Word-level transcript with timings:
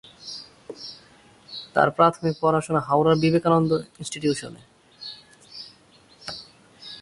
তার 1.73 1.89
প্রাথমিক 1.97 2.35
পড়াশোনা 2.41 2.81
হাওড়ার 2.87 3.15
বিবেকানন্দ 3.23 3.71
ইনস্টিটিউশনে। 3.99 4.61